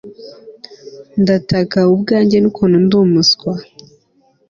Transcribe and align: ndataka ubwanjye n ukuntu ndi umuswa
ndataka 1.21 1.79
ubwanjye 1.93 2.37
n 2.39 2.45
ukuntu 2.49 2.77
ndi 2.85 2.93
umuswa 3.03 3.53